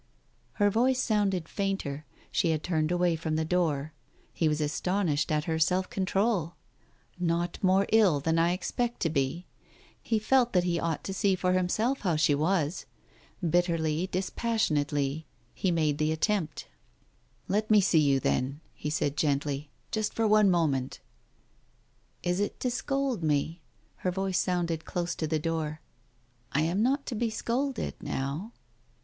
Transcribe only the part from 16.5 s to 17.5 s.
Digitized by